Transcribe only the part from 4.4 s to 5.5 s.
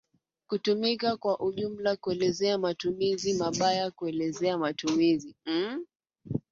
matumizi